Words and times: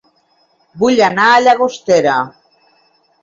Vull 0.83 1.01
anar 1.07 1.27
a 1.33 1.43
Llagostera 1.47 2.15